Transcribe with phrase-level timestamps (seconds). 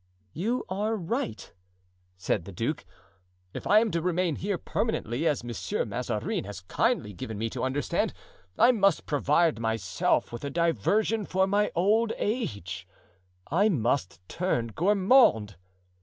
[0.33, 1.53] "You are right,"
[2.17, 2.85] said the duke.
[3.53, 7.61] "If I am to remain here permanently, as Monsieur Mazarin has kindly given me to
[7.63, 8.11] understand,
[8.57, 12.87] I must provide myself with a diversion for my old age,
[13.51, 15.57] I must turn gourmand."